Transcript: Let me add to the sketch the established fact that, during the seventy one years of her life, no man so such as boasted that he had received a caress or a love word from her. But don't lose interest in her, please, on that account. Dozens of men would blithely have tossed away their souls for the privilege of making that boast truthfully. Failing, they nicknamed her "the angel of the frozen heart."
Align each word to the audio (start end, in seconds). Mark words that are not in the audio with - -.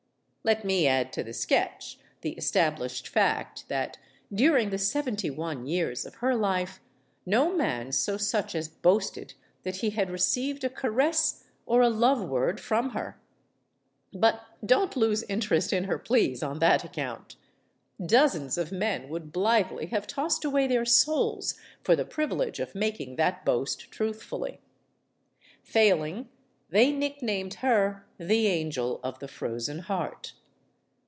Let 0.43 0.65
me 0.65 0.87
add 0.87 1.13
to 1.13 1.23
the 1.23 1.33
sketch 1.33 1.99
the 2.21 2.31
established 2.31 3.07
fact 3.07 3.67
that, 3.69 3.99
during 4.33 4.71
the 4.71 4.79
seventy 4.79 5.29
one 5.29 5.67
years 5.67 6.03
of 6.03 6.15
her 6.15 6.35
life, 6.35 6.81
no 7.27 7.53
man 7.55 7.91
so 7.91 8.17
such 8.17 8.55
as 8.55 8.67
boasted 8.67 9.35
that 9.61 9.77
he 9.77 9.91
had 9.91 10.09
received 10.09 10.63
a 10.63 10.69
caress 10.71 11.43
or 11.67 11.83
a 11.83 11.89
love 11.91 12.27
word 12.27 12.59
from 12.59 12.89
her. 12.89 13.21
But 14.13 14.41
don't 14.65 14.95
lose 14.97 15.21
interest 15.29 15.71
in 15.71 15.83
her, 15.83 15.99
please, 15.99 16.41
on 16.41 16.57
that 16.57 16.83
account. 16.83 17.35
Dozens 18.03 18.57
of 18.57 18.71
men 18.71 19.09
would 19.09 19.31
blithely 19.31 19.85
have 19.87 20.07
tossed 20.07 20.43
away 20.43 20.65
their 20.65 20.85
souls 20.85 21.53
for 21.83 21.95
the 21.95 22.03
privilege 22.03 22.59
of 22.59 22.73
making 22.73 23.15
that 23.17 23.45
boast 23.45 23.91
truthfully. 23.91 24.59
Failing, 25.61 26.29
they 26.71 26.89
nicknamed 26.89 27.55
her 27.55 28.07
"the 28.17 28.47
angel 28.47 29.01
of 29.03 29.19
the 29.19 29.27
frozen 29.27 29.79
heart." 29.79 30.31